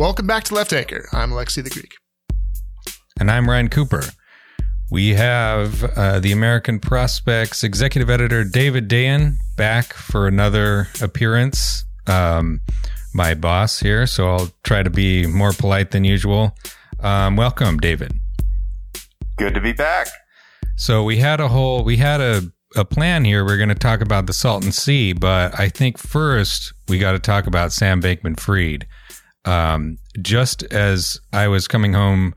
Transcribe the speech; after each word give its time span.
Welcome 0.00 0.26
back 0.26 0.44
to 0.44 0.54
Left 0.54 0.72
Anchor. 0.72 1.06
I'm 1.12 1.30
Alexi 1.30 1.62
the 1.62 1.68
Greek. 1.68 1.92
And 3.20 3.30
I'm 3.30 3.50
Ryan 3.50 3.68
Cooper. 3.68 4.02
We 4.90 5.10
have 5.10 5.84
uh, 5.84 6.20
the 6.20 6.32
American 6.32 6.80
Prospects 6.80 7.62
executive 7.62 8.08
editor 8.08 8.42
David 8.42 8.88
Dayen 8.88 9.34
back 9.58 9.92
for 9.92 10.26
another 10.26 10.88
appearance. 11.02 11.84
Um, 12.06 12.62
my 13.12 13.34
boss 13.34 13.80
here, 13.80 14.06
so 14.06 14.30
I'll 14.30 14.50
try 14.64 14.82
to 14.82 14.88
be 14.88 15.26
more 15.26 15.52
polite 15.52 15.90
than 15.90 16.04
usual. 16.04 16.56
Um, 17.00 17.36
welcome, 17.36 17.76
David. 17.76 18.14
Good 19.36 19.52
to 19.52 19.60
be 19.60 19.74
back. 19.74 20.08
So 20.76 21.04
we 21.04 21.18
had 21.18 21.40
a 21.40 21.48
whole 21.48 21.84
we 21.84 21.98
had 21.98 22.22
a 22.22 22.44
a 22.74 22.86
plan 22.86 23.26
here. 23.26 23.44
We're 23.44 23.58
going 23.58 23.68
to 23.68 23.74
talk 23.74 24.00
about 24.00 24.26
the 24.26 24.32
Salton 24.32 24.72
Sea, 24.72 25.12
but 25.12 25.60
I 25.60 25.68
think 25.68 25.98
first 25.98 26.72
we 26.88 26.98
got 26.98 27.12
to 27.12 27.18
talk 27.18 27.46
about 27.46 27.74
Sam 27.74 28.00
Bankman-Fried. 28.00 28.86
Um, 29.44 29.96
just 30.20 30.62
as 30.64 31.18
I 31.32 31.48
was 31.48 31.66
coming 31.66 31.94
home 31.94 32.34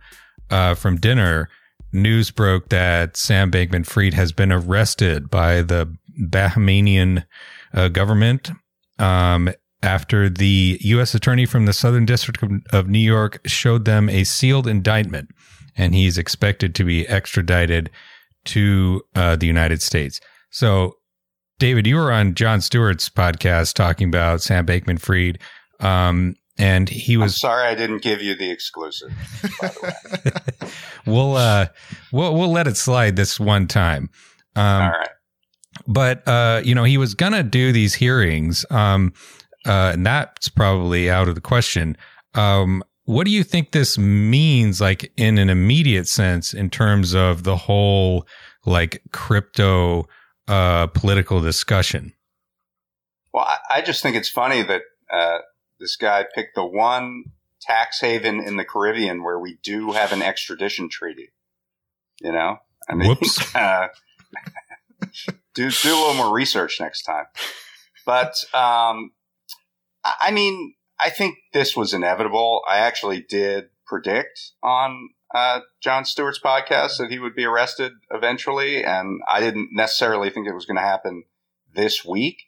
uh, 0.49 0.75
from 0.75 0.97
dinner, 0.97 1.49
news 1.91 2.31
broke 2.31 2.69
that 2.69 3.17
Sam 3.17 3.51
Bankman 3.51 3.85
Fried 3.85 4.13
has 4.13 4.31
been 4.31 4.51
arrested 4.51 5.29
by 5.29 5.61
the 5.61 5.95
Bahamian 6.19 7.25
uh, 7.73 7.87
government 7.89 8.51
um, 8.99 9.49
after 9.81 10.29
the 10.29 10.77
U.S. 10.81 11.13
attorney 11.13 11.45
from 11.45 11.65
the 11.65 11.73
Southern 11.73 12.05
District 12.05 12.41
of, 12.71 12.87
New 12.87 12.99
York 12.99 13.39
showed 13.45 13.85
them 13.85 14.09
a 14.09 14.23
sealed 14.23 14.67
indictment, 14.67 15.29
and 15.75 15.93
he's 15.93 16.17
expected 16.17 16.73
to 16.75 16.83
be 16.83 17.07
extradited 17.07 17.89
to 18.45 19.01
uh, 19.15 19.35
the 19.35 19.47
United 19.47 19.81
States. 19.81 20.19
So, 20.49 20.97
David, 21.59 21.87
you 21.87 21.95
were 21.95 22.11
on 22.11 22.35
Jon 22.35 22.61
Stewart's 22.61 23.09
podcast 23.09 23.73
talking 23.73 24.07
about 24.07 24.41
Sam 24.41 24.65
Bankman 24.65 24.99
Fried. 24.99 25.39
Um, 25.79 26.35
and 26.57 26.89
he 26.89 27.17
was 27.17 27.33
I'm 27.33 27.49
sorry 27.49 27.67
I 27.67 27.75
didn't 27.75 28.01
give 28.01 28.21
you 28.21 28.35
the 28.35 28.51
exclusive. 28.51 29.11
By 29.61 29.67
the 29.69 29.93
way, 30.61 30.69
we'll 31.05 31.35
uh, 31.35 31.67
we'll 32.11 32.35
we'll 32.35 32.51
let 32.51 32.67
it 32.67 32.77
slide 32.77 33.15
this 33.15 33.39
one 33.39 33.67
time. 33.67 34.09
Um, 34.55 34.65
All 34.65 34.89
right. 34.89 35.09
But 35.87 36.27
uh, 36.27 36.61
you 36.63 36.75
know, 36.75 36.83
he 36.83 36.97
was 36.97 37.15
gonna 37.15 37.43
do 37.43 37.71
these 37.71 37.95
hearings, 37.95 38.65
um, 38.69 39.13
uh, 39.65 39.91
and 39.93 40.05
that's 40.05 40.49
probably 40.49 41.09
out 41.09 41.27
of 41.27 41.35
the 41.35 41.41
question. 41.41 41.97
Um, 42.35 42.83
what 43.05 43.25
do 43.25 43.31
you 43.31 43.43
think 43.43 43.71
this 43.71 43.97
means, 43.97 44.79
like 44.79 45.11
in 45.17 45.37
an 45.37 45.49
immediate 45.49 46.07
sense, 46.07 46.53
in 46.53 46.69
terms 46.69 47.13
of 47.13 47.43
the 47.43 47.57
whole 47.57 48.25
like 48.65 49.01
crypto 49.11 50.07
uh, 50.47 50.87
political 50.87 51.41
discussion? 51.41 52.13
Well, 53.33 53.45
I, 53.45 53.77
I 53.77 53.81
just 53.81 54.03
think 54.03 54.15
it's 54.15 54.29
funny 54.29 54.61
that 54.61 54.81
uh, 55.11 55.39
this 55.83 55.97
guy 55.97 56.23
picked 56.33 56.55
the 56.55 56.65
one 56.65 57.25
tax 57.61 57.99
haven 57.99 58.39
in 58.39 58.55
the 58.55 58.63
Caribbean 58.63 59.21
where 59.21 59.37
we 59.37 59.57
do 59.61 59.91
have 59.91 60.13
an 60.13 60.21
extradition 60.21 60.87
treaty. 60.87 61.29
You 62.21 62.31
know, 62.31 62.59
I 62.89 62.95
mean, 62.95 63.09
Whoops. 63.09 63.39
Uh, 63.55 63.89
do 65.53 65.69
do 65.69 65.93
a 65.93 65.99
little 65.99 66.13
more 66.13 66.33
research 66.33 66.79
next 66.79 67.03
time. 67.03 67.25
But 68.05 68.35
um, 68.53 69.11
I 70.03 70.31
mean, 70.31 70.75
I 70.99 71.09
think 71.09 71.35
this 71.51 71.75
was 71.75 71.93
inevitable. 71.93 72.61
I 72.65 72.77
actually 72.77 73.21
did 73.21 73.65
predict 73.85 74.53
on 74.63 75.09
uh, 75.35 75.59
Jon 75.81 76.05
Stewart's 76.05 76.39
podcast 76.39 76.97
that 76.99 77.11
he 77.11 77.19
would 77.19 77.35
be 77.35 77.43
arrested 77.43 77.91
eventually, 78.09 78.85
and 78.85 79.19
I 79.29 79.41
didn't 79.41 79.69
necessarily 79.73 80.29
think 80.29 80.47
it 80.47 80.55
was 80.55 80.65
going 80.65 80.77
to 80.77 80.81
happen 80.81 81.25
this 81.75 82.05
week. 82.05 82.43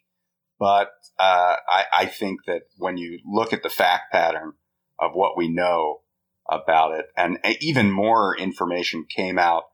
But 0.58 0.88
uh, 1.18 1.56
I, 1.68 1.84
I 1.92 2.06
think 2.06 2.44
that 2.46 2.62
when 2.78 2.96
you 2.96 3.18
look 3.24 3.52
at 3.52 3.62
the 3.62 3.70
fact 3.70 4.12
pattern 4.12 4.54
of 4.98 5.12
what 5.14 5.36
we 5.36 5.48
know 5.48 6.00
about 6.48 6.92
it, 6.92 7.06
and 7.16 7.38
even 7.60 7.90
more 7.90 8.36
information 8.36 9.04
came 9.08 9.38
out 9.38 9.64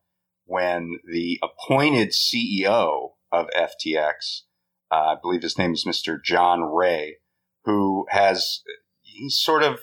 when 0.45 0.99
the 1.11 1.41
appointed 1.43 2.11
CEO 2.11 3.11
of 3.31 3.47
FTX, 3.57 4.43
uh, 4.91 4.95
I 4.95 5.17
believe 5.21 5.43
his 5.43 5.59
name 5.59 5.73
is 5.73 5.85
Mr. 5.87 6.23
John 6.23 6.63
Ray, 6.63 7.19
who 7.65 8.07
has, 8.11 8.63
he's 9.03 9.39
sort 9.41 9.63
of 9.63 9.79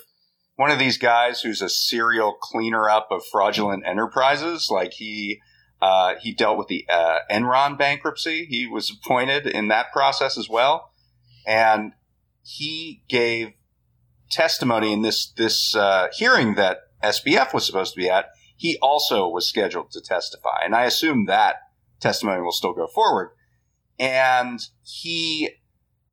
one 0.56 0.70
of 0.70 0.78
these 0.78 0.98
guys 0.98 1.40
who's 1.40 1.62
a 1.62 1.70
serial 1.70 2.34
cleaner 2.34 2.90
up 2.90 3.08
of 3.10 3.22
fraudulent 3.32 3.84
enterprises. 3.86 4.68
Like 4.70 4.92
he, 4.92 5.40
uh, 5.80 6.16
he 6.20 6.34
dealt 6.34 6.58
with 6.58 6.68
the 6.68 6.84
uh, 6.90 7.20
Enron 7.30 7.78
bankruptcy. 7.78 8.44
He 8.44 8.66
was 8.66 8.90
appointed 8.90 9.46
in 9.46 9.68
that 9.68 9.90
process 9.92 10.36
as 10.36 10.48
well 10.48 10.89
and 11.50 11.94
he 12.42 13.02
gave 13.08 13.54
testimony 14.30 14.92
in 14.92 15.02
this 15.02 15.32
this 15.32 15.74
uh, 15.74 16.06
hearing 16.12 16.54
that 16.54 16.78
SBF 17.02 17.52
was 17.52 17.66
supposed 17.66 17.94
to 17.94 18.00
be 18.00 18.08
at. 18.08 18.26
He 18.56 18.78
also 18.80 19.26
was 19.26 19.48
scheduled 19.48 19.90
to 19.90 20.00
testify, 20.00 20.60
and 20.64 20.76
I 20.76 20.84
assume 20.84 21.26
that 21.26 21.56
testimony 21.98 22.40
will 22.40 22.52
still 22.52 22.72
go 22.72 22.86
forward. 22.86 23.30
And 23.98 24.60
he 24.82 25.50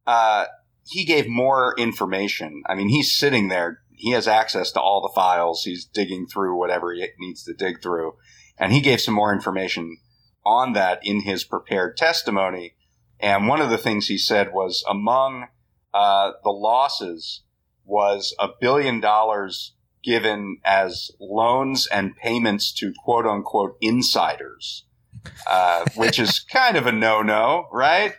uh, 0.08 0.46
he 0.90 1.06
gave 1.06 1.28
more 1.28 1.76
information. 1.78 2.64
I 2.68 2.74
mean, 2.74 2.90
he's 2.90 3.16
sitting 3.16 3.50
there. 3.50 3.82
He 3.92 4.12
has 4.12 4.28
access 4.28 4.72
to 4.72 4.82
all 4.82 5.02
the 5.02 5.14
files. 5.14 5.64
He's 5.64 5.86
digging 5.86 6.26
through 6.26 6.58
whatever 6.58 6.94
he 6.94 7.08
needs 7.20 7.44
to 7.44 7.54
dig 7.54 7.84
through, 7.84 8.14
and 8.58 8.74
he 8.74 8.82
gave 8.82 9.02
some 9.02 9.14
more 9.14 9.32
information 9.32 9.98
on 10.44 10.74
that 10.74 11.00
in 11.04 11.22
his 11.22 11.44
prepared 11.44 11.96
testimony 11.96 12.74
and 13.20 13.48
one 13.48 13.62
of 13.62 13.70
the 13.70 13.78
things 13.78 14.08
he 14.08 14.18
said 14.18 14.54
was 14.54 14.84
among 14.88 15.48
uh, 15.94 16.34
the 16.44 16.52
losses 16.52 17.42
was 17.86 18.36
a 18.40 18.50
billion 18.60 19.00
dollars 19.00 19.74
given 20.04 20.58
as 20.64 21.12
loans 21.20 21.88
and 21.88 22.16
payments 22.16 22.72
to 22.72 22.94
quote 23.04 23.26
unquote 23.26 23.78
insiders, 23.82 24.86
uh, 25.50 25.86
which 25.96 26.20
is 26.20 26.40
kind 26.40 26.78
of 26.78 26.86
a 26.86 26.92
no 26.92 27.22
no, 27.22 27.68
right? 27.72 28.14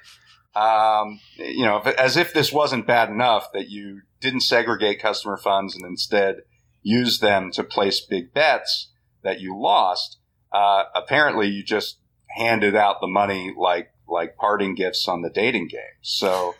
Um, 0.56 1.20
you 1.36 1.64
know, 1.64 1.78
as 1.80 2.16
if 2.16 2.34
this 2.34 2.52
wasn't 2.52 2.86
bad 2.86 3.10
enough 3.10 3.52
that 3.52 3.68
you 3.68 4.02
didn't 4.20 4.40
segregate 4.40 5.00
customer 5.00 5.36
funds 5.36 5.76
and 5.76 5.84
instead 5.84 6.38
use 6.82 7.20
them 7.20 7.52
to 7.52 7.62
place 7.62 8.00
big 8.00 8.32
bets 8.32 8.90
that 9.22 9.40
you 9.40 9.56
lost. 9.56 10.18
Uh, 10.52 10.84
apparently, 10.94 11.46
you 11.46 11.62
just 11.62 11.98
handed 12.36 12.74
out 12.74 13.00
the 13.00 13.06
money 13.06 13.54
like 13.56 13.92
like 14.08 14.36
parting 14.36 14.74
gifts 14.74 15.08
on 15.08 15.22
the 15.22 15.30
dating 15.30 15.68
game. 15.68 15.80
So, 16.02 16.54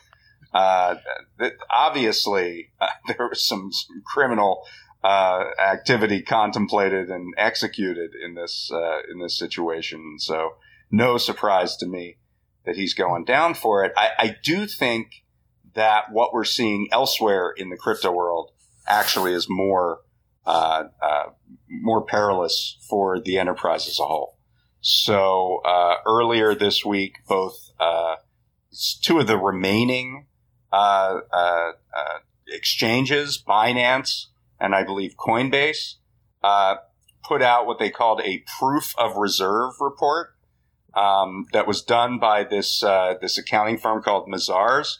uh, 0.53 0.95
th- 1.39 1.53
obviously, 1.71 2.71
uh, 2.79 2.87
there 3.07 3.27
was 3.27 3.43
some, 3.47 3.71
some 3.71 4.01
criminal 4.05 4.65
uh, 5.03 5.45
activity 5.61 6.21
contemplated 6.21 7.09
and 7.09 7.33
executed 7.37 8.11
in 8.21 8.35
this 8.35 8.69
uh, 8.73 8.99
in 9.11 9.19
this 9.19 9.37
situation. 9.37 10.15
So, 10.19 10.51
no 10.91 11.17
surprise 11.17 11.77
to 11.77 11.85
me 11.85 12.17
that 12.65 12.75
he's 12.75 12.93
going 12.93 13.25
down 13.25 13.53
for 13.53 13.85
it. 13.85 13.93
I, 13.95 14.09
I 14.17 14.35
do 14.43 14.65
think 14.67 15.23
that 15.75 16.11
what 16.11 16.33
we're 16.33 16.43
seeing 16.43 16.89
elsewhere 16.91 17.53
in 17.55 17.69
the 17.69 17.77
crypto 17.77 18.11
world 18.11 18.51
actually 18.87 19.33
is 19.33 19.47
more 19.49 19.99
uh, 20.45 20.85
uh, 21.01 21.25
more 21.69 22.03
perilous 22.03 22.77
for 22.89 23.19
the 23.19 23.37
enterprise 23.37 23.87
as 23.87 23.99
a 23.99 24.03
whole. 24.03 24.38
So 24.81 25.61
uh, 25.65 25.95
earlier 26.05 26.55
this 26.55 26.85
week, 26.85 27.17
both 27.27 27.71
uh, 27.79 28.15
two 29.01 29.19
of 29.19 29.27
the 29.27 29.37
remaining 29.37 30.27
uh, 30.71 31.19
uh, 31.33 31.71
uh 31.95 32.19
exchanges, 32.47 33.41
Binance 33.45 34.27
and 34.59 34.73
I 34.73 34.83
believe 34.83 35.15
Coinbase, 35.17 35.95
uh, 36.43 36.77
put 37.23 37.41
out 37.41 37.65
what 37.65 37.79
they 37.79 37.89
called 37.89 38.21
a 38.23 38.43
proof 38.59 38.95
of 38.97 39.17
reserve 39.17 39.73
report 39.79 40.35
um, 40.95 41.45
that 41.53 41.67
was 41.67 41.81
done 41.81 42.17
by 42.17 42.43
this 42.43 42.81
this 43.21 43.37
accounting 43.37 43.77
firm 43.77 44.01
called 44.01 44.27
Mazars. 44.27 44.97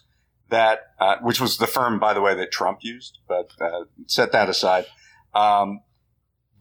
That 0.50 0.80
which 1.22 1.40
was 1.40 1.58
the 1.58 1.68
firm, 1.68 2.00
by 2.00 2.14
the 2.14 2.22
way, 2.22 2.36
that 2.36 2.52
Trump 2.52 2.80
used, 2.82 3.20
but 3.28 3.52
set 4.08 4.32
that 4.32 4.50
aside. 4.50 4.86
Um, 5.34 5.82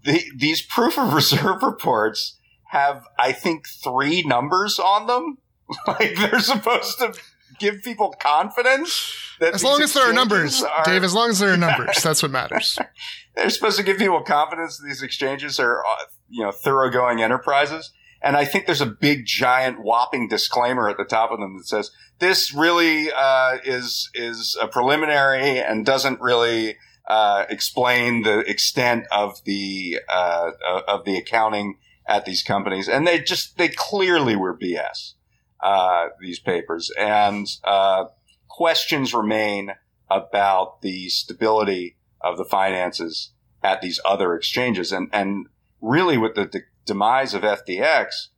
the, 0.04 0.22
these 0.36 0.62
proof 0.62 0.98
of 0.98 1.12
reserve 1.14 1.62
reports 1.62 2.38
have, 2.68 3.06
I 3.18 3.32
think, 3.32 3.66
three 3.66 4.22
numbers 4.22 4.78
on 4.78 5.06
them. 5.06 5.38
like 5.86 6.16
they're 6.16 6.40
supposed 6.40 6.98
to 6.98 7.14
give 7.58 7.82
people 7.82 8.14
confidence. 8.18 9.14
That 9.40 9.54
as 9.54 9.62
long 9.62 9.82
as 9.82 9.92
there 9.92 10.08
are 10.08 10.12
numbers, 10.12 10.62
are, 10.62 10.84
Dave. 10.84 11.04
As 11.04 11.14
long 11.14 11.30
as 11.30 11.38
there 11.38 11.52
are 11.52 11.56
numbers, 11.58 12.02
that's 12.02 12.22
what 12.22 12.32
matters. 12.32 12.78
they're 13.36 13.50
supposed 13.50 13.76
to 13.78 13.82
give 13.82 13.98
people 13.98 14.22
confidence 14.22 14.78
that 14.78 14.86
these 14.86 15.02
exchanges 15.02 15.60
are, 15.60 15.84
uh, 15.84 16.04
you 16.28 16.42
know, 16.42 16.50
thoroughgoing 16.50 17.20
enterprises. 17.22 17.92
And 18.20 18.36
I 18.36 18.44
think 18.44 18.66
there's 18.66 18.80
a 18.80 18.86
big, 18.86 19.26
giant, 19.26 19.80
whopping 19.80 20.26
disclaimer 20.28 20.88
at 20.88 20.96
the 20.96 21.04
top 21.04 21.30
of 21.30 21.38
them 21.38 21.56
that 21.56 21.68
says 21.68 21.92
this 22.18 22.52
really 22.52 23.12
uh, 23.12 23.58
is 23.64 24.10
is 24.14 24.56
a 24.60 24.66
preliminary 24.66 25.60
and 25.60 25.86
doesn't 25.86 26.20
really 26.20 26.76
uh, 27.06 27.44
explain 27.48 28.22
the 28.22 28.40
extent 28.40 29.06
of 29.12 29.42
the 29.44 30.00
uh, 30.08 30.50
of 30.88 31.04
the 31.04 31.16
accounting 31.16 31.78
at 32.08 32.24
these 32.24 32.42
companies, 32.42 32.88
and 32.88 33.06
they 33.06 33.20
just 33.20 33.58
they 33.58 33.68
clearly 33.68 34.34
were 34.34 34.56
BS. 34.56 35.12
Uh, 35.60 36.08
these 36.20 36.38
papers 36.38 36.90
and 36.98 37.46
uh, 37.64 38.04
questions 38.48 39.12
remain 39.12 39.72
about 40.10 40.82
the 40.82 41.08
stability 41.08 41.96
of 42.20 42.36
the 42.36 42.44
finances 42.44 43.32
at 43.62 43.80
these 43.80 44.00
other 44.04 44.34
exchanges. 44.34 44.92
And, 44.92 45.08
and 45.12 45.46
really 45.80 46.18
with 46.18 46.34
the, 46.34 46.46
the 46.46 46.62
demise 46.84 47.34
of 47.34 47.42
FTX, 47.42 48.28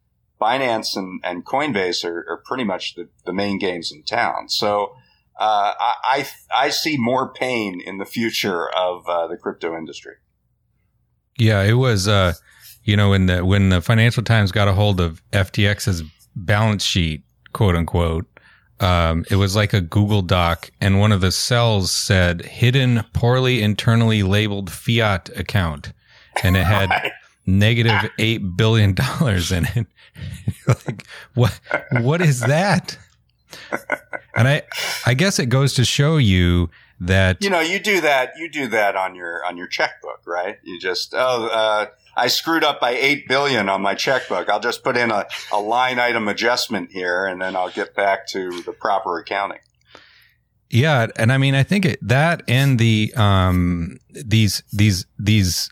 Binance 0.40 0.96
and, 0.96 1.20
and 1.23 1.44
Coinbase 1.44 2.05
are, 2.05 2.25
are 2.28 2.43
pretty 2.44 2.64
much 2.64 2.94
the, 2.94 3.08
the 3.25 3.32
main 3.32 3.58
games 3.58 3.93
in 3.93 4.02
town. 4.02 4.49
So, 4.49 4.94
uh, 5.38 5.73
I, 5.81 5.94
I, 6.02 6.28
I 6.55 6.69
see 6.69 6.99
more 6.99 7.32
pain 7.32 7.81
in 7.81 7.99
the 7.99 8.05
future 8.05 8.69
of 8.69 9.08
uh, 9.08 9.26
the 9.26 9.38
crypto 9.38 9.76
industry. 9.76 10.16
Yeah, 11.38 11.62
it 11.62 11.75
was, 11.75 12.08
uh, 12.08 12.34
you 12.85 12.97
know, 12.97 13.11
when 13.11 13.27
the 13.27 13.44
when 13.44 13.69
the 13.69 13.81
Financial 13.81 14.23
Times 14.23 14.53
got 14.53 14.69
a 14.69 14.73
hold 14.73 15.00
of 15.00 15.23
FTX's 15.32 16.03
balance 16.35 16.85
sheet, 16.85 17.23
quote 17.53 17.77
unquote, 17.77 18.27
um, 18.81 19.25
it 19.31 19.37
was 19.37 19.55
like 19.55 19.73
a 19.73 19.81
Google 19.81 20.23
Doc, 20.23 20.71
and 20.81 20.99
one 20.99 21.12
of 21.12 21.21
the 21.21 21.31
cells 21.31 21.93
said 21.93 22.43
"hidden, 22.47 23.05
poorly 23.12 23.62
internally 23.62 24.23
labeled 24.23 24.71
fiat 24.71 25.29
account," 25.37 25.93
and 26.43 26.56
it 26.56 26.65
had 26.65 27.12
negative 27.47 28.11
eight 28.19 28.56
billion 28.56 28.94
dollars 28.94 29.53
in 29.53 29.67
it. 29.75 29.87
like, 30.67 31.06
what? 31.35 31.61
What 32.00 32.23
is 32.23 32.41
that? 32.41 32.97
And 34.35 34.49
I, 34.49 34.62
I 35.05 35.15
guess 35.15 35.38
it 35.38 35.47
goes 35.47 35.75
to 35.75 35.85
show 35.85 36.17
you 36.17 36.71
that 37.00 37.43
you 37.43 37.50
know 37.50 37.61
you 37.61 37.79
do 37.79 38.00
that 38.00 38.33
you 38.37 38.50
do 38.50 38.69
that 38.69 38.97
on 38.97 39.15
your 39.15 39.44
on 39.44 39.56
your 39.56 39.67
checkbook, 39.67 40.26
right? 40.26 40.59
You 40.65 40.79
just 40.79 41.15
oh. 41.15 41.47
Uh, 41.47 41.87
I 42.20 42.26
screwed 42.26 42.62
up 42.62 42.81
by 42.81 42.90
eight 42.90 43.26
billion 43.26 43.70
on 43.70 43.81
my 43.81 43.94
checkbook. 43.94 44.50
I'll 44.50 44.61
just 44.61 44.84
put 44.84 44.96
in 44.96 45.11
a, 45.11 45.26
a 45.50 45.58
line 45.58 45.99
item 45.99 46.28
adjustment 46.28 46.93
here, 46.93 47.25
and 47.25 47.40
then 47.40 47.56
I'll 47.56 47.70
get 47.70 47.94
back 47.94 48.26
to 48.28 48.61
the 48.62 48.72
proper 48.72 49.19
accounting. 49.19 49.61
Yeah, 50.69 51.06
and 51.17 51.32
I 51.32 51.38
mean, 51.38 51.55
I 51.55 51.62
think 51.62 51.87
it, 51.87 51.99
that 52.02 52.43
and 52.46 52.78
the 52.78 53.12
um, 53.17 53.99
these 54.11 54.62
these 54.70 55.06
these 55.19 55.70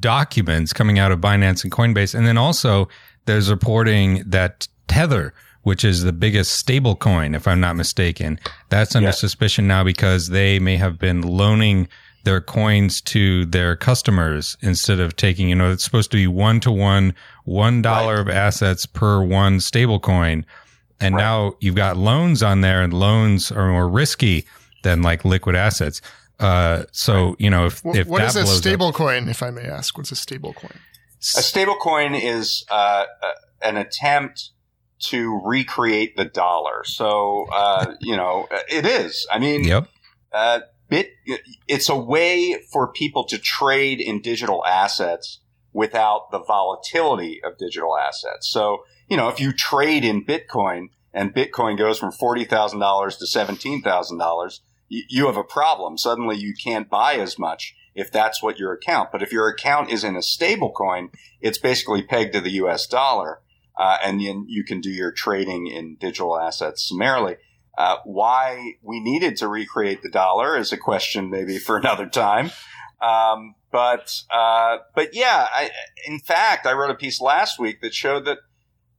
documents 0.00 0.72
coming 0.72 0.98
out 0.98 1.12
of 1.12 1.20
Binance 1.20 1.62
and 1.62 1.72
Coinbase, 1.72 2.14
and 2.14 2.26
then 2.26 2.38
also 2.38 2.88
there's 3.26 3.50
reporting 3.50 4.24
that 4.26 4.68
Tether, 4.88 5.34
which 5.62 5.84
is 5.84 6.02
the 6.02 6.12
biggest 6.12 6.52
stable 6.52 6.96
coin, 6.96 7.34
if 7.34 7.46
I'm 7.46 7.60
not 7.60 7.76
mistaken, 7.76 8.40
that's 8.70 8.96
under 8.96 9.12
suspicion 9.12 9.66
now 9.66 9.84
because 9.84 10.28
they 10.28 10.58
may 10.58 10.76
have 10.78 10.98
been 10.98 11.20
loaning 11.20 11.88
their 12.26 12.42
coins 12.42 13.00
to 13.00 13.46
their 13.46 13.74
customers 13.74 14.58
instead 14.60 15.00
of 15.00 15.16
taking, 15.16 15.48
you 15.48 15.54
know, 15.54 15.72
it's 15.72 15.82
supposed 15.82 16.10
to 16.10 16.18
be 16.18 16.26
one 16.26 16.60
to 16.60 16.70
one, 16.70 17.14
one 17.44 17.80
dollar 17.80 18.20
of 18.20 18.28
assets 18.28 18.84
per 18.84 19.22
one 19.22 19.60
stable 19.60 19.98
coin. 19.98 20.44
And 21.00 21.14
right. 21.14 21.22
now 21.22 21.54
you've 21.60 21.74
got 21.74 21.96
loans 21.96 22.42
on 22.42 22.60
there 22.60 22.82
and 22.82 22.92
loans 22.92 23.50
are 23.50 23.70
more 23.70 23.88
risky 23.88 24.44
than 24.82 25.00
like 25.00 25.24
liquid 25.24 25.56
assets. 25.56 26.02
Uh, 26.38 26.84
so, 26.92 27.28
right. 27.28 27.36
you 27.38 27.48
know, 27.48 27.64
if, 27.64 27.82
well, 27.82 27.96
if 27.96 28.06
what 28.06 28.22
is 28.22 28.36
a 28.36 28.46
stable 28.46 28.88
up, 28.88 28.94
coin, 28.94 29.30
if 29.30 29.42
I 29.42 29.50
may 29.50 29.64
ask, 29.64 29.96
what's 29.96 30.12
a 30.12 30.16
stable 30.16 30.52
coin? 30.52 30.78
A 31.18 31.42
stable 31.42 31.76
coin 31.76 32.14
is, 32.14 32.66
uh, 32.70 33.06
an 33.62 33.78
attempt 33.78 34.50
to 34.98 35.40
recreate 35.44 36.16
the 36.16 36.24
dollar. 36.24 36.84
So, 36.84 37.46
uh, 37.52 37.94
you 38.00 38.16
know, 38.16 38.48
it 38.68 38.84
is. 38.84 39.26
I 39.30 39.38
mean, 39.38 39.64
yep. 39.64 39.88
Uh, 40.32 40.60
bit 40.88 41.10
it's 41.66 41.88
a 41.88 41.96
way 41.96 42.56
for 42.72 42.92
people 42.92 43.24
to 43.24 43.38
trade 43.38 44.00
in 44.00 44.20
digital 44.20 44.64
assets 44.64 45.40
without 45.72 46.30
the 46.30 46.38
volatility 46.38 47.40
of 47.44 47.58
digital 47.58 47.98
assets. 47.98 48.48
So, 48.48 48.84
you 49.08 49.16
know, 49.16 49.28
if 49.28 49.40
you 49.40 49.52
trade 49.52 50.04
in 50.04 50.24
Bitcoin 50.24 50.88
and 51.12 51.34
Bitcoin 51.34 51.76
goes 51.76 51.98
from 51.98 52.12
$40,000 52.12 53.18
to 53.18 53.24
$17,000, 53.24 54.60
you 54.88 55.26
have 55.26 55.36
a 55.36 55.44
problem. 55.44 55.98
Suddenly 55.98 56.36
you 56.36 56.54
can't 56.54 56.88
buy 56.88 57.14
as 57.14 57.38
much 57.38 57.74
if 57.94 58.12
that's 58.12 58.42
what 58.42 58.58
your 58.58 58.72
account. 58.72 59.10
But 59.12 59.22
if 59.22 59.32
your 59.32 59.48
account 59.48 59.90
is 59.90 60.04
in 60.04 60.16
a 60.16 60.22
stable 60.22 60.72
coin, 60.72 61.10
it's 61.40 61.58
basically 61.58 62.02
pegged 62.02 62.34
to 62.34 62.40
the 62.40 62.52
US 62.52 62.86
dollar. 62.86 63.40
Uh, 63.76 63.98
and 64.02 64.20
then 64.20 64.46
you 64.48 64.64
can 64.64 64.80
do 64.80 64.90
your 64.90 65.12
trading 65.12 65.66
in 65.66 65.96
digital 65.96 66.38
assets 66.38 66.88
summarily. 66.88 67.36
Uh, 67.76 67.98
why 68.04 68.74
we 68.82 69.00
needed 69.00 69.36
to 69.36 69.48
recreate 69.48 70.02
the 70.02 70.10
dollar 70.10 70.56
is 70.56 70.72
a 70.72 70.78
question 70.78 71.28
maybe 71.30 71.58
for 71.58 71.76
another 71.76 72.06
time. 72.06 72.50
Um, 73.00 73.54
but 73.70 74.22
uh, 74.30 74.78
but 74.94 75.14
yeah, 75.14 75.46
I, 75.54 75.70
in 76.06 76.18
fact, 76.18 76.66
I 76.66 76.72
wrote 76.72 76.90
a 76.90 76.94
piece 76.94 77.20
last 77.20 77.58
week 77.58 77.82
that 77.82 77.92
showed 77.92 78.24
that, 78.24 78.38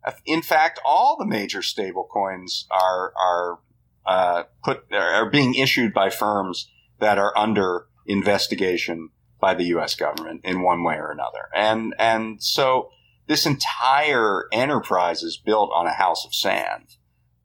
uh, 0.04 0.12
in 0.26 0.44
fact, 0.44 0.80
all 0.86 1.16
the 1.18 1.26
major 1.26 1.64
stable 1.64 2.08
coins 2.12 2.68
are 2.70 3.14
are 3.20 3.60
uh, 4.06 4.44
put 4.64 4.84
are 4.94 5.30
being 5.30 5.56
issued 5.56 5.94
by 5.94 6.12
firms 6.12 6.70
that 7.00 7.18
are 7.18 7.36
under 7.36 7.88
investigation 8.06 9.10
by 9.42 9.56
the 9.56 9.66
U.S. 9.66 9.96
government 9.96 10.42
in 10.44 10.62
one 10.62 10.84
way 10.84 10.96
or 10.96 11.12
another, 11.12 11.50
and 11.56 11.96
and 11.98 12.44
so 12.44 12.90
this 13.28 13.46
entire 13.46 14.44
enterprise 14.52 15.24
is 15.24 15.38
built 15.38 15.72
on 15.74 15.88
a 15.88 15.94
house 15.94 16.24
of 16.26 16.36
sand. 16.36 16.98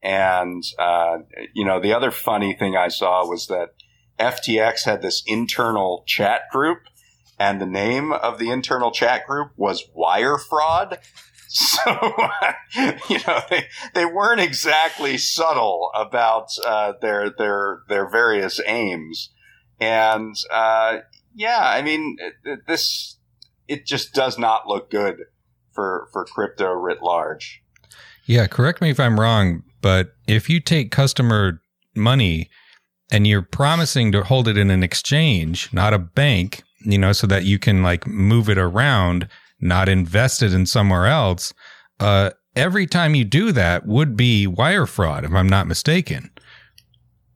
And, 0.03 0.65
uh, 0.79 1.19
you 1.55 1.65
know, 1.65 1.81
the 1.81 1.93
other 1.93 2.11
funny 2.11 2.55
thing 2.55 2.77
I 2.77 2.89
saw 2.89 3.27
was 3.27 3.47
that 3.47 3.75
FTX 4.19 4.85
had 4.85 5.03
this 5.03 5.23
internal 5.27 6.05
chat 6.07 6.43
group 6.51 6.81
and 7.39 7.61
the 7.61 7.67
name 7.67 8.13
of 8.13 8.39
the 8.39 8.51
internal 8.51 8.91
chat 8.91 9.27
group 9.27 9.53
was 9.57 9.85
wire 9.95 10.39
fraud. 10.39 10.99
So, 11.55 11.91
you 13.11 13.19
know, 13.27 13.43
they, 13.51 13.67
they 13.93 14.07
weren't 14.07 14.41
exactly 14.41 15.19
subtle 15.19 15.91
about, 15.95 16.49
uh, 16.65 16.95
their, 17.03 17.29
their, 17.29 17.83
their 17.91 18.09
various 18.09 18.59
aims. 18.65 19.35
And, 19.79 20.35
uh, 20.51 21.01
yeah, 21.35 21.61
I 21.61 21.83
mean, 21.83 22.17
this, 22.67 23.19
it 23.69 23.85
just 23.85 24.15
does 24.15 24.39
not 24.39 24.67
look 24.67 24.91
good 24.91 25.27
for, 25.73 26.09
for 26.11 26.25
crypto 26.25 26.73
writ 26.73 27.03
large. 27.03 27.63
Yeah, 28.25 28.47
correct 28.47 28.81
me 28.81 28.89
if 28.89 28.99
I'm 28.99 29.21
wrong, 29.21 29.63
but 29.83 30.15
if 30.27 30.49
you 30.49 30.61
take 30.61 30.91
customer 30.91 31.61
money 31.95 32.49
and 33.11 33.27
you're 33.27 33.43
promising 33.43 34.13
to 34.13 34.25
hold 34.25 34.49
it 34.49 34.57
in 34.57 34.71
an 34.71 34.83
exchange, 34.83 35.71
not 35.73 35.93
a 35.93 35.99
bank, 35.99 36.63
you 36.81 36.97
know, 36.97 37.13
so 37.13 37.27
that 37.27 37.45
you 37.45 37.59
can 37.59 37.83
like 37.83 38.07
move 38.07 38.49
it 38.49 38.59
around, 38.59 39.29
not 39.61 39.89
invest 39.89 40.43
it 40.43 40.55
in 40.55 40.65
somewhere 40.65 41.07
else, 41.07 41.53
uh, 42.01 42.31
every 42.57 42.87
time 42.87 43.15
you 43.15 43.25
do 43.25 43.53
that 43.53 43.87
would 43.87 44.17
be 44.17 44.47
wire 44.47 44.87
fraud, 44.87 45.25
if 45.25 45.33
I'm 45.33 45.49
not 45.49 45.67
mistaken. 45.67 46.31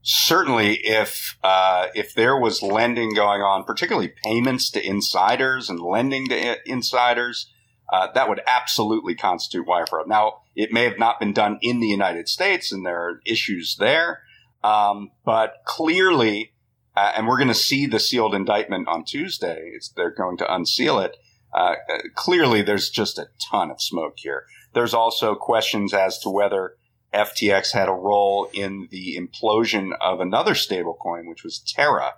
Certainly, 0.02 0.78
if 0.84 1.36
uh, 1.42 1.88
if 1.94 2.14
there 2.14 2.38
was 2.38 2.62
lending 2.62 3.12
going 3.12 3.42
on, 3.42 3.64
particularly 3.64 4.12
payments 4.24 4.70
to 4.70 4.86
insiders 4.86 5.68
and 5.68 5.80
lending 5.80 6.28
to 6.28 6.58
insiders, 6.64 7.50
uh, 7.92 8.08
that 8.14 8.28
would 8.28 8.40
absolutely 8.46 9.14
constitute 9.14 9.66
wire 9.66 9.86
fraud. 9.86 10.08
Now, 10.08 10.42
it 10.54 10.72
may 10.72 10.84
have 10.84 10.98
not 10.98 11.20
been 11.20 11.32
done 11.32 11.58
in 11.62 11.80
the 11.80 11.86
United 11.86 12.28
States, 12.28 12.72
and 12.72 12.84
there 12.84 12.98
are 12.98 13.20
issues 13.24 13.76
there, 13.78 14.22
um, 14.64 15.10
but 15.24 15.58
clearly, 15.64 16.52
uh, 16.96 17.12
and 17.16 17.26
we're 17.26 17.36
going 17.36 17.48
to 17.48 17.54
see 17.54 17.86
the 17.86 18.00
sealed 18.00 18.34
indictment 18.34 18.88
on 18.88 19.04
Tuesday. 19.04 19.70
It's, 19.74 19.88
they're 19.90 20.10
going 20.10 20.36
to 20.38 20.52
unseal 20.52 20.98
it. 20.98 21.16
Uh, 21.54 21.76
clearly, 22.14 22.62
there's 22.62 22.90
just 22.90 23.18
a 23.18 23.28
ton 23.50 23.70
of 23.70 23.80
smoke 23.80 24.14
here. 24.16 24.44
There's 24.72 24.94
also 24.94 25.34
questions 25.34 25.94
as 25.94 26.18
to 26.20 26.30
whether 26.30 26.74
FTX 27.14 27.72
had 27.72 27.88
a 27.88 27.92
role 27.92 28.48
in 28.52 28.88
the 28.90 29.16
implosion 29.16 29.92
of 30.00 30.20
another 30.20 30.52
stablecoin, 30.52 31.28
which 31.28 31.44
was 31.44 31.60
Terra. 31.60 32.14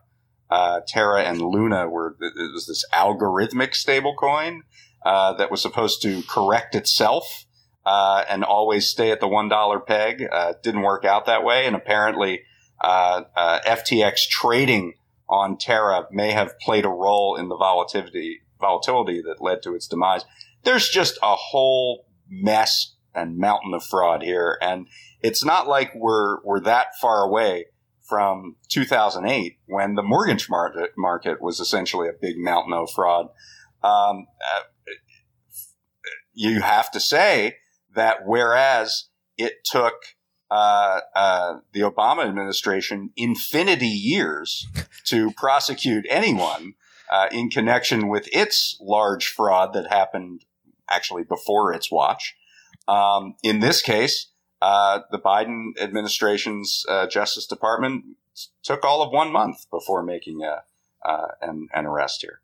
Uh, 0.51 0.81
Terra 0.87 1.23
and 1.23 1.43
Luna 1.43 1.89
were 1.89 2.17
it 2.21 2.53
was 2.53 2.67
this 2.67 2.85
algorithmic 2.93 3.73
stablecoin 3.75 4.61
uh, 5.05 5.35
that 5.35 5.51
was 5.51 5.63
supposed 5.63 6.03
to 6.03 6.23
correct 6.23 6.75
itself 6.75 7.47
uh, 7.89 8.25
and 8.29 8.45
always 8.45 8.87
stay 8.87 9.11
at 9.11 9.21
the 9.21 9.29
one 9.29 9.49
dollar 9.49 9.81
peg. 9.81 10.27
Uh, 10.31 10.53
didn't 10.63 10.83
work 10.83 11.05
out 11.05 11.27
that 11.27 11.45
way, 11.45 11.67
and 11.67 11.75
apparently 11.75 12.43
uh, 12.83 13.23
uh, 13.35 13.61
FTX 13.67 14.29
trading 14.29 14.95
on 15.29 15.57
Terra 15.57 16.07
may 16.11 16.33
have 16.33 16.59
played 16.59 16.85
a 16.85 16.91
role 16.91 17.37
in 17.37 17.49
the 17.49 17.57
volatility 17.57 18.41
volatility 18.61 19.23
that 19.23 19.41
led 19.41 19.63
to 19.63 19.75
its 19.75 19.87
demise. 19.87 20.25
There's 20.65 20.89
just 20.89 21.17
a 21.23 21.35
whole 21.35 22.07
mess 22.29 22.97
and 23.15 23.39
mountain 23.39 23.73
of 23.73 23.85
fraud 23.85 24.23
here, 24.23 24.59
and 24.61 24.87
it's 25.23 25.45
not 25.45 25.67
like 25.67 25.93
we're 25.95 26.43
we're 26.45 26.61
that 26.61 26.89
far 27.01 27.23
away 27.25 27.67
from 28.09 28.57
2008 28.69 29.59
when 29.67 29.95
the 29.95 30.03
mortgage 30.03 30.49
market 30.49 30.91
market 30.97 31.41
was 31.41 31.61
essentially 31.61 32.09
a 32.09 32.13
big 32.21 32.39
mountain 32.39 32.73
of 32.73 32.91
fraud. 32.91 33.29
Um, 33.83 34.27
you 36.39 36.61
have 36.61 36.89
to 36.93 37.01
say 37.01 37.57
that 37.97 38.19
whereas 38.25 39.09
it 39.37 39.65
took 39.65 39.95
uh, 40.53 41.01
uh, 41.15 41.55
the 41.73 41.81
Obama 41.81 42.25
administration 42.27 43.11
infinity 43.17 43.89
years 43.89 44.69
to 45.05 45.33
prosecute 45.33 46.07
anyone 46.09 46.75
uh, 47.11 47.27
in 47.33 47.51
connection 47.51 48.09
with 48.09 48.29
its 48.33 48.79
large 48.81 49.27
fraud 49.27 49.73
that 49.73 49.89
happened 49.91 50.45
actually 50.89 51.25
before 51.25 51.73
its 51.73 51.91
watch. 51.91 52.37
Um, 52.87 53.35
in 53.43 53.59
this 53.59 53.83
case, 53.83 54.29
uh, 54.63 55.01
the 55.11 55.19
Biden 55.19 55.73
administration's 55.81 56.85
uh, 56.89 57.09
Justice 57.09 57.47
Department 57.47 58.05
took 58.63 58.85
all 58.85 59.03
of 59.03 59.13
one 59.13 59.33
month 59.33 59.69
before 59.71 60.05
making 60.05 60.43
a 60.45 60.63
uh, 61.05 61.29
and 61.43 61.69
and 61.75 61.87
arrest 61.87 62.23
here. 62.23 62.41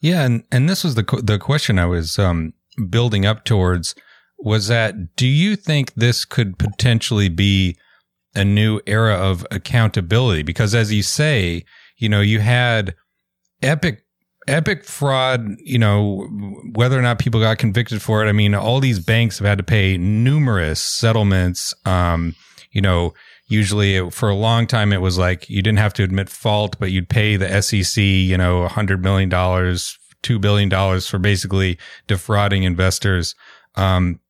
Yeah, 0.00 0.22
and 0.22 0.44
and 0.52 0.68
this 0.68 0.84
was 0.84 0.94
the 0.94 1.20
the 1.22 1.38
question 1.38 1.78
I 1.78 1.86
was 1.86 2.18
um, 2.18 2.54
building 2.88 3.26
up 3.26 3.44
towards 3.44 3.94
was 4.38 4.68
that 4.68 5.14
do 5.16 5.26
you 5.26 5.56
think 5.56 5.94
this 5.94 6.24
could 6.24 6.58
potentially 6.58 7.28
be 7.28 7.76
a 8.34 8.44
new 8.44 8.80
era 8.86 9.14
of 9.14 9.46
accountability? 9.50 10.42
Because 10.42 10.74
as 10.74 10.92
you 10.92 11.02
say, 11.02 11.64
you 11.96 12.08
know, 12.08 12.20
you 12.20 12.40
had 12.40 12.94
epic 13.62 14.04
epic 14.48 14.84
fraud, 14.84 15.46
you 15.58 15.78
know, 15.78 16.26
whether 16.74 16.98
or 16.98 17.02
not 17.02 17.18
people 17.18 17.40
got 17.40 17.58
convicted 17.58 18.02
for 18.02 18.24
it. 18.24 18.28
I 18.28 18.32
mean, 18.32 18.54
all 18.54 18.80
these 18.80 18.98
banks 18.98 19.38
have 19.38 19.46
had 19.46 19.58
to 19.58 19.64
pay 19.64 19.96
numerous 19.96 20.80
settlements. 20.80 21.72
Um, 21.86 22.34
you 22.72 22.80
know, 22.80 23.14
usually 23.46 23.96
it, 23.96 24.12
for 24.12 24.28
a 24.28 24.34
long 24.34 24.66
time, 24.66 24.92
it 24.92 25.00
was 25.00 25.18
like 25.18 25.48
you 25.48 25.62
didn't 25.62 25.78
have 25.78 25.94
to 25.94 26.02
admit 26.02 26.28
fault, 26.28 26.76
but 26.80 26.90
you'd 26.90 27.08
pay 27.08 27.36
the 27.36 27.62
SEC, 27.62 28.02
you 28.02 28.36
know, 28.36 28.62
a 28.62 28.68
hundred 28.68 29.02
million 29.02 29.28
dollars, 29.28 29.96
two 30.22 30.38
billion 30.38 30.68
dollars 30.68 31.06
for 31.06 31.18
basically 31.18 31.78
defrauding 32.06 32.62
investors. 32.62 33.34
Um, 33.74 34.20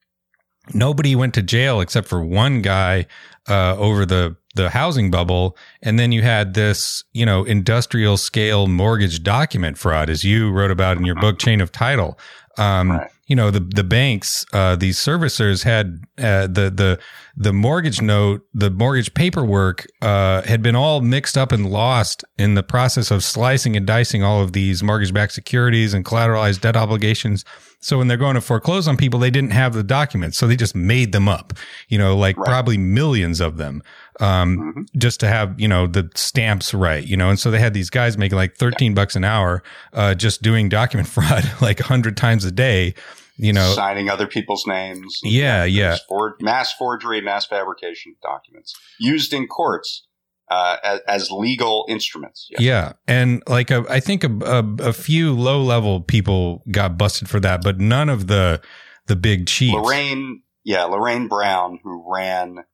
nobody 0.75 1.15
went 1.17 1.35
to 1.35 1.43
jail 1.43 1.81
except 1.81 2.09
for 2.09 2.25
one 2.25 2.63
guy, 2.63 3.07
uh, 3.49 3.77
over 3.77 4.07
the 4.07 4.37
the 4.55 4.71
housing 4.71 5.11
bubble. 5.11 5.57
And 5.83 5.99
then 5.99 6.13
you 6.13 6.23
had 6.23 6.55
this, 6.55 7.05
you 7.13 7.25
know, 7.25 7.45
industrial 7.45 8.17
scale 8.17 8.67
mortgage 8.67 9.23
document 9.23 9.79
fraud, 9.79 10.11
as 10.11 10.25
you 10.25 10.51
wrote 10.51 10.71
about 10.71 10.99
in 10.99 11.05
your 11.05 11.15
book, 11.15 11.39
Chain 11.39 11.61
of 11.61 11.73
Title. 11.73 12.19
Um, 12.59 12.93
right. 12.93 13.11
You 13.27 13.37
know, 13.37 13.51
the, 13.51 13.61
the 13.61 13.85
banks, 13.85 14.45
uh, 14.53 14.75
these 14.77 14.99
servicers 14.99 15.63
had, 15.63 16.01
uh, 16.19 16.49
the, 16.49 16.73
the, 16.75 16.99
the 17.37 17.53
mortgage 17.53 18.03
note, 18.03 18.43
the 18.53 18.69
mortgage 18.69 19.15
paperwork, 19.15 19.87
uh, 20.03 20.43
had 20.43 20.61
been 20.61 20.75
all 20.75 21.01
mixed 21.01 21.39
up 21.39 21.53
and 21.53 21.71
lost 21.71 22.25
in 22.37 22.55
the 22.55 22.65
process 22.65 23.11
of 23.11 23.23
slicing 23.23 23.77
and 23.77 23.87
dicing 23.87 24.23
all 24.23 24.43
of 24.43 24.53
these 24.53 24.83
mortgage 24.83 25.15
backed 25.15 25.33
securities 25.33 25.95
and 25.95 26.05
collateralized 26.05 26.61
debt 26.61 26.77
obligations. 26.77 27.45
So 27.81 27.99
when 27.99 28.09
they're 28.09 28.17
going 28.17 28.35
to 28.35 28.41
foreclose 28.41 28.87
on 28.87 28.97
people, 28.97 29.19
they 29.19 29.31
didn't 29.31 29.53
have 29.53 29.73
the 29.73 29.83
documents. 29.83 30.37
So 30.37 30.47
they 30.47 30.57
just 30.57 30.77
made 30.77 31.13
them 31.13 31.29
up, 31.29 31.53
you 31.89 31.99
know, 31.99 32.17
like 32.17 32.37
right. 32.37 32.47
probably 32.47 32.77
millions 32.77 33.41
of 33.41 33.57
them, 33.57 33.83
um, 34.21 34.59
mm-hmm. 34.59 34.99
just 34.99 35.21
to 35.21 35.29
have, 35.29 35.59
you 35.61 35.69
know, 35.69 35.87
the 35.87 36.11
stamps 36.15 36.75
right, 36.75 37.05
you 37.07 37.17
know. 37.17 37.31
And 37.31 37.39
so 37.39 37.51
they 37.51 37.59
had 37.59 37.75
these 37.75 37.91
guys 37.91 38.19
making 38.19 38.37
like 38.37 38.57
13 38.57 38.93
yeah. 38.93 38.95
bucks 38.95 39.17
an 39.17 39.25
hour, 39.25 39.63
uh, 39.93 40.15
just 40.15 40.43
doing 40.43 40.69
document 40.69 41.09
fraud 41.09 41.51
like 41.61 41.81
a 41.81 41.85
hundred 41.85 42.17
times 42.17 42.45
a 42.45 42.51
day, 42.53 42.95
you 43.37 43.53
know, 43.53 43.73
signing 43.75 44.09
other 44.09 44.27
people's 44.27 44.67
names. 44.67 45.21
Yeah. 45.23 45.65
Yeah. 45.65 45.97
For, 46.09 46.37
mass 46.41 46.73
forgery, 46.75 47.21
mass 47.21 47.47
fabrication 47.47 48.17
documents 48.23 48.75
used 48.99 49.33
in 49.33 49.47
courts 49.47 50.07
uh, 50.53 50.77
as, 50.85 51.01
as, 51.09 51.31
legal 51.31 51.87
instruments. 51.89 52.49
Yes. 52.51 52.61
Yeah, 52.61 52.93
and 53.09 53.43
like 53.47 53.71
a, 53.71 53.87
I 53.89 54.01
think 54.01 54.23
a, 54.23 54.29
a, 54.29 54.89
a, 54.89 54.93
few 54.93 55.33
low 55.33 55.63
level 55.63 56.03
people 56.03 56.63
got 56.71 56.99
busted 56.99 57.31
for 57.31 57.41
that, 57.41 57.63
but 57.63 57.81
none 57.81 58.11
of 58.11 58.27
the 58.27 58.61
the 59.07 59.17
big 59.17 59.47
chiefs. 59.47 59.75
Lorraine, 59.75 60.43
yeah, 60.63 60.85
Lorraine 60.85 61.29
Brown, 61.29 61.79
who 61.83 62.05
ran 62.07 62.65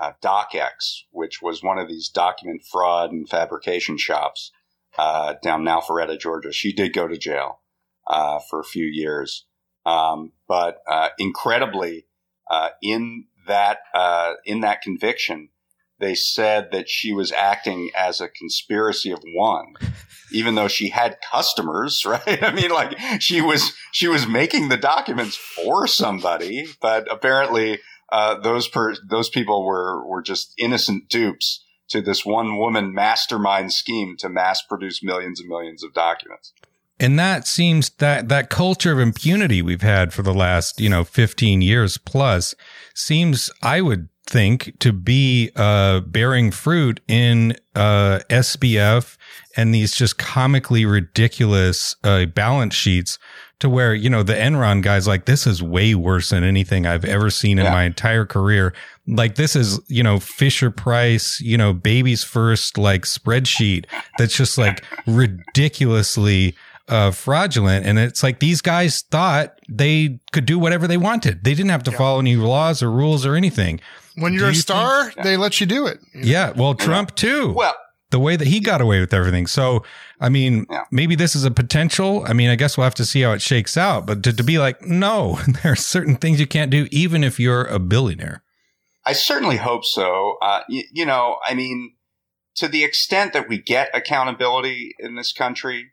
uh, 0.00 0.12
DocX, 0.22 1.02
which 1.10 1.40
was 1.40 1.62
one 1.62 1.78
of 1.78 1.88
these 1.88 2.08
document 2.08 2.62
fraud 2.70 3.12
and 3.12 3.28
fabrication 3.28 3.96
shops 3.96 4.50
uh, 4.98 5.34
down 5.42 5.62
in 5.62 5.66
Alpharetta, 5.66 6.18
Georgia. 6.18 6.52
She 6.52 6.72
did 6.72 6.92
go 6.92 7.08
to 7.08 7.18
jail 7.18 7.60
uh, 8.06 8.40
for 8.50 8.60
a 8.60 8.64
few 8.64 8.86
years, 8.86 9.46
um, 9.86 10.32
but 10.48 10.78
uh, 10.88 11.10
incredibly, 11.18 12.06
uh, 12.50 12.70
in 12.82 13.26
that 13.46 13.78
in 14.46 14.60
that 14.60 14.80
conviction 14.80 15.50
they 16.00 16.14
said 16.14 16.70
that 16.72 16.88
she 16.88 17.12
was 17.12 17.30
acting 17.32 17.90
as 17.96 18.20
a 18.20 18.28
conspiracy 18.28 19.10
of 19.10 19.22
one 19.34 19.74
even 20.32 20.54
though 20.54 20.68
she 20.68 20.88
had 20.88 21.18
customers 21.30 22.04
right 22.06 22.42
i 22.42 22.52
mean 22.52 22.70
like 22.70 22.98
she 23.20 23.40
was 23.40 23.72
she 23.92 24.08
was 24.08 24.26
making 24.26 24.68
the 24.68 24.76
documents 24.76 25.36
for 25.36 25.86
somebody 25.86 26.66
but 26.80 27.10
apparently 27.10 27.78
uh, 28.14 28.38
those 28.38 28.68
per- 28.68 28.94
those 29.10 29.28
people 29.28 29.66
were 29.66 30.06
were 30.06 30.22
just 30.22 30.54
innocent 30.56 31.08
dupes 31.08 31.64
to 31.88 32.00
this 32.00 32.24
one 32.24 32.58
woman 32.58 32.94
mastermind 32.94 33.72
scheme 33.72 34.14
to 34.20 34.28
mass 34.28 34.62
produce 34.62 35.02
millions 35.02 35.40
and 35.40 35.48
millions 35.48 35.82
of 35.82 35.92
documents. 35.92 36.52
And 37.00 37.18
that 37.18 37.48
seems 37.48 37.90
that 37.98 38.28
that 38.28 38.50
culture 38.50 38.92
of 38.92 39.00
impunity 39.00 39.62
we've 39.62 39.82
had 39.82 40.12
for 40.12 40.22
the 40.22 40.32
last 40.32 40.80
you 40.80 40.88
know 40.88 41.02
15 41.02 41.60
years 41.60 41.98
plus 41.98 42.54
seems 42.94 43.50
i 43.62 43.80
would 43.80 44.08
think 44.26 44.78
to 44.80 44.92
be 44.92 45.50
uh, 45.56 46.00
bearing 46.00 46.50
fruit 46.50 47.00
in 47.06 47.56
uh, 47.74 48.20
SBF 48.30 49.16
and 49.56 49.74
these 49.74 49.94
just 49.94 50.18
comically 50.18 50.84
ridiculous 50.84 51.96
uh, 52.04 52.26
balance 52.26 52.74
sheets 52.74 53.18
to 53.60 53.68
where, 53.68 53.94
you 53.94 54.10
know, 54.10 54.22
the 54.22 54.34
Enron 54.34 54.82
guys 54.82 55.06
like, 55.06 55.26
this 55.26 55.46
is 55.46 55.62
way 55.62 55.94
worse 55.94 56.30
than 56.30 56.42
anything 56.42 56.86
I've 56.86 57.04
ever 57.04 57.30
seen 57.30 57.58
in 57.58 57.66
yeah. 57.66 57.72
my 57.72 57.84
entire 57.84 58.26
career. 58.26 58.74
Like 59.06 59.36
this 59.36 59.54
is, 59.54 59.80
you 59.88 60.02
know, 60.02 60.18
Fisher 60.18 60.70
Price, 60.70 61.40
you 61.40 61.56
know, 61.56 61.72
baby's 61.72 62.24
first 62.24 62.78
like 62.78 63.02
spreadsheet 63.02 63.86
that's 64.18 64.36
just 64.36 64.58
like 64.58 64.84
ridiculously 65.06 66.54
uh, 66.88 67.10
fraudulent. 67.10 67.86
And 67.86 67.98
it's 67.98 68.22
like 68.22 68.40
these 68.40 68.60
guys 68.60 69.02
thought 69.02 69.58
they 69.68 70.20
could 70.32 70.46
do 70.46 70.58
whatever 70.58 70.86
they 70.86 70.96
wanted. 70.96 71.44
They 71.44 71.54
didn't 71.54 71.70
have 71.70 71.82
to 71.84 71.90
yeah. 71.90 71.98
follow 71.98 72.18
any 72.18 72.36
laws 72.36 72.82
or 72.82 72.90
rules 72.90 73.24
or 73.24 73.34
anything. 73.34 73.80
When 74.16 74.32
you're 74.32 74.44
you 74.44 74.52
a 74.52 74.54
star, 74.54 75.10
think, 75.10 75.24
they 75.24 75.36
let 75.36 75.60
you 75.60 75.66
do 75.66 75.86
it. 75.86 75.98
You 76.12 76.20
know? 76.20 76.26
Yeah. 76.26 76.52
Well, 76.54 76.74
Trump 76.74 77.14
too. 77.14 77.52
Well, 77.52 77.74
the 78.10 78.20
way 78.20 78.36
that 78.36 78.46
he 78.46 78.60
got 78.60 78.80
away 78.80 79.00
with 79.00 79.12
everything. 79.12 79.46
So, 79.46 79.82
I 80.20 80.28
mean, 80.28 80.66
yeah. 80.70 80.84
maybe 80.92 81.16
this 81.16 81.34
is 81.34 81.44
a 81.44 81.50
potential. 81.50 82.24
I 82.26 82.32
mean, 82.32 82.48
I 82.48 82.54
guess 82.54 82.76
we'll 82.76 82.84
have 82.84 82.94
to 82.96 83.04
see 83.04 83.22
how 83.22 83.32
it 83.32 83.42
shakes 83.42 83.76
out. 83.76 84.06
But 84.06 84.22
to, 84.22 84.32
to 84.32 84.44
be 84.44 84.58
like, 84.58 84.82
no, 84.82 85.40
there 85.62 85.72
are 85.72 85.76
certain 85.76 86.16
things 86.16 86.38
you 86.38 86.46
can't 86.46 86.70
do, 86.70 86.86
even 86.92 87.24
if 87.24 87.40
you're 87.40 87.64
a 87.64 87.80
billionaire. 87.80 88.42
I 89.04 89.14
certainly 89.14 89.56
hope 89.56 89.84
so. 89.84 90.36
Uh, 90.40 90.60
you, 90.68 90.84
you 90.92 91.04
know, 91.04 91.38
I 91.44 91.54
mean, 91.54 91.94
to 92.56 92.68
the 92.68 92.84
extent 92.84 93.32
that 93.32 93.48
we 93.48 93.60
get 93.60 93.90
accountability 93.92 94.94
in 94.98 95.16
this 95.16 95.32
country 95.32 95.90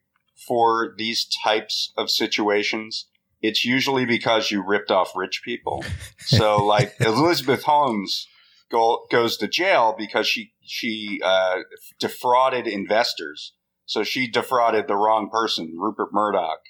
for 0.47 0.93
these 0.97 1.27
types 1.43 1.93
of 1.97 2.09
situations, 2.09 3.07
it's 3.41 3.65
usually 3.65 4.05
because 4.05 4.51
you 4.51 4.63
ripped 4.65 4.91
off 4.91 5.11
rich 5.15 5.41
people. 5.43 5.83
So, 6.23 6.63
like 6.63 6.93
Elizabeth 7.01 7.63
Holmes 7.63 8.27
go, 8.71 9.05
goes 9.11 9.35
to 9.37 9.47
jail 9.47 9.93
because 9.97 10.27
she 10.27 10.53
she 10.61 11.19
uh, 11.23 11.61
defrauded 11.99 12.67
investors. 12.67 13.53
So 13.85 14.03
she 14.03 14.29
defrauded 14.29 14.87
the 14.87 14.95
wrong 14.95 15.29
person, 15.29 15.73
Rupert 15.77 16.13
Murdoch, 16.13 16.61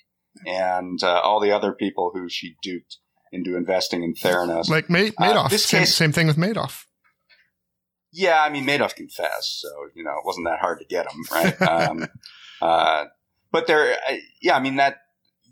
and 0.48 1.04
uh, 1.04 1.20
all 1.20 1.40
the 1.40 1.52
other 1.52 1.74
people 1.74 2.12
who 2.16 2.28
she 2.30 2.56
duped 2.64 2.98
into 3.32 3.56
investing 3.56 4.04
in 4.04 4.14
Theranos. 4.14 4.70
Like 4.70 4.90
Ma- 4.90 5.00
uh, 5.00 5.12
Madoff. 5.20 5.46
Uh, 5.46 5.50
this 5.50 5.66
same, 5.66 5.82
case, 5.82 5.96
same 5.96 6.12
thing 6.12 6.28
with 6.28 6.38
Madoff. 6.38 6.86
Yeah, 8.12 8.42
I 8.42 8.50
mean 8.50 8.66
Madoff 8.66 8.96
confessed, 8.96 9.62
so 9.62 9.70
you 9.94 10.04
know 10.04 10.12
it 10.12 10.26
wasn't 10.26 10.48
that 10.48 10.60
hard 10.60 10.80
to 10.80 10.86
get 10.86 11.06
him, 11.12 11.24
right? 11.32 11.62
um, 11.90 12.08
uh, 12.62 13.06
but 13.52 13.68
there, 13.68 13.98
yeah, 14.42 14.56
I 14.56 14.60
mean 14.60 14.78
that 14.78 14.98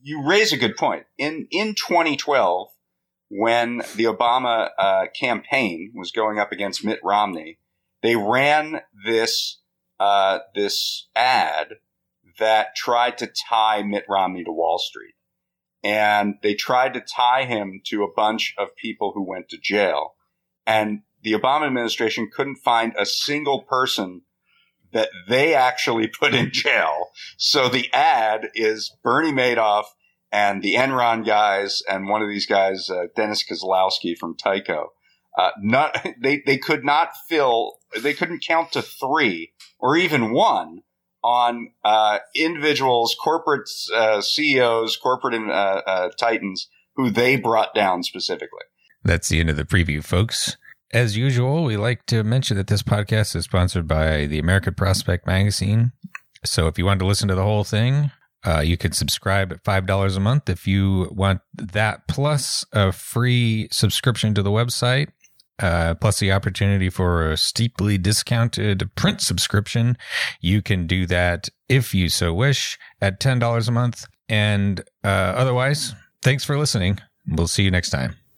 you 0.02 0.26
raise 0.28 0.54
a 0.54 0.58
good 0.58 0.78
point. 0.78 1.06
In 1.18 1.48
in 1.52 1.76
2012, 1.76 2.70
when 3.30 3.78
the 3.96 4.06
Obama 4.06 4.70
uh, 4.78 5.06
campaign 5.16 5.92
was 5.96 6.12
going 6.12 6.40
up 6.40 6.52
against 6.52 6.84
Mitt 6.84 7.00
Romney, 7.04 7.60
they 8.02 8.16
ran 8.16 8.82
this 9.06 9.60
uh, 10.00 10.40
this 10.56 11.08
ad 11.16 11.76
that 12.40 12.76
tried 12.76 13.18
to 13.18 13.32
tie 13.50 13.84
Mitt 13.84 14.06
Romney 14.08 14.44
to 14.44 14.52
Wall 14.52 14.80
Street, 14.80 15.16
and 15.84 16.36
they 16.42 16.54
tried 16.54 16.94
to 16.94 17.02
tie 17.02 17.46
him 17.46 17.82
to 17.88 18.04
a 18.04 18.14
bunch 18.16 18.54
of 18.58 18.76
people 18.76 19.12
who 19.14 19.28
went 19.28 19.50
to 19.50 19.58
jail, 19.58 20.16
and 20.66 21.02
the 21.22 21.34
Obama 21.34 21.68
administration 21.68 22.30
couldn't 22.34 22.56
find 22.56 22.94
a 22.98 23.06
single 23.06 23.64
person 23.64 24.22
that 24.94 25.10
they 25.28 25.54
actually 25.54 26.08
put 26.20 26.34
in 26.34 26.52
jail. 26.52 27.10
So 27.38 27.70
the 27.70 27.92
ad 27.94 28.50
is 28.56 28.96
Bernie 29.04 29.32
Madoff 29.32 29.86
and 30.32 30.62
the 30.62 30.76
Enron 30.76 31.26
guys 31.26 31.82
and 31.90 32.08
one 32.08 32.22
of 32.22 32.30
these 32.30 32.46
guys, 32.46 32.90
uh, 32.90 33.06
Dennis 33.16 33.44
Kozlowski 33.44 34.18
from 34.18 34.36
Tyco. 34.36 34.88
Uh, 35.38 35.52
not, 35.62 36.06
they, 36.22 36.42
they 36.46 36.58
could 36.58 36.84
not 36.84 37.10
fill, 37.28 37.74
they 38.00 38.14
couldn't 38.14 38.44
count 38.46 38.72
to 38.74 38.82
three 38.82 39.54
or 39.80 39.96
even 39.96 40.32
one 40.32 40.82
on 41.24 41.72
uh, 41.84 42.20
individuals, 42.36 43.16
corporate 43.22 43.70
uh, 43.94 44.22
CEOs, 44.22 44.98
corporate 44.98 45.36
uh, 45.36 45.82
uh, 45.86 46.10
titans 46.18 46.70
who 46.96 47.10
they 47.10 47.36
brought 47.36 47.74
down 47.74 48.04
specifically. 48.04 48.60
That's 49.04 49.30
the 49.30 49.40
end 49.40 49.50
of 49.50 49.58
the 49.58 49.66
preview, 49.66 50.04
folks. 50.04 50.58
As 50.92 51.16
usual, 51.16 51.64
we 51.64 51.78
like 51.78 52.06
to 52.08 52.24
mention 52.24 52.58
that 52.58 52.68
this 52.68 52.82
podcast 52.82 53.36
is 53.36 53.46
sponsored 53.46 53.88
by 53.88 54.26
the 54.26 54.40
American 54.40 54.74
Prospect 54.74 55.28
Magazine. 55.28 55.92
So 56.44 56.68
if 56.68 56.78
you 56.80 56.86
want 56.86 57.00
to 57.02 57.06
listen 57.06 57.28
to 57.28 57.36
the 57.36 57.44
whole 57.44 57.64
thing, 57.64 58.12
uh, 58.46 58.62
you 58.62 58.78
can 58.78 58.94
subscribe 58.94 59.52
at 59.52 59.64
$5 59.64 60.18
a 60.18 60.20
month 60.20 60.50
if 60.50 60.66
you 60.66 61.10
want 61.12 61.42
that 61.54 62.08
plus 62.08 62.66
a 62.72 62.92
free 62.92 63.68
subscription 63.72 64.34
to 64.34 64.42
the 64.42 64.50
website. 64.52 65.10
uh, 65.60 65.94
plus 65.96 66.20
the 66.20 66.32
opportunity 66.32 66.90
for 66.90 67.32
a 67.32 67.38
steeply 67.38 67.98
discounted 67.98 68.90
print 68.96 69.22
subscription. 69.22 69.98
You 70.42 70.62
can 70.62 70.88
do 70.88 71.06
that 71.08 71.50
if 71.68 71.94
you 71.94 72.10
so 72.10 72.34
wish 72.34 72.78
at 73.02 73.20
$10 73.20 73.68
a 73.68 73.72
month. 73.72 74.06
And 74.28 74.82
uh, 75.04 75.08
otherwise, 75.08 75.94
thanks 76.22 76.44
for 76.46 76.58
listening. 76.58 77.00
We'll 77.28 77.48
see 77.48 77.64
you 77.64 77.72
next 77.72 77.90
time. 77.90 78.29